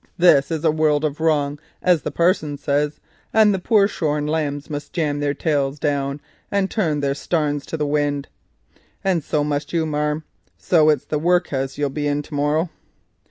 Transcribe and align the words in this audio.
This 0.17 0.49
is 0.49 0.65
a 0.65 0.71
world 0.71 1.05
of 1.05 1.19
wrong, 1.21 1.59
as 1.83 2.01
the 2.01 2.09
parson 2.09 2.57
says, 2.57 2.99
and 3.31 3.53
the 3.53 3.59
poor 3.59 3.87
shorn 3.87 4.25
lambs 4.25 4.67
must 4.67 4.93
jamb 4.93 5.19
their 5.19 5.35
tails 5.35 5.77
down 5.77 6.19
and 6.49 6.71
turn 6.71 7.01
their 7.01 7.13
backs 7.13 7.67
to 7.67 7.77
the 7.77 7.85
wind, 7.85 8.27
and 9.03 9.23
so 9.23 9.43
must 9.43 9.73
you, 9.73 9.85
marm. 9.85 10.23
So 10.57 10.89
it's 10.89 11.05
the 11.05 11.19
workhus 11.19 11.77
you'll 11.77 11.91
be 11.91 12.07
in 12.07 12.23
to 12.23 12.33
morrow. 12.33 12.71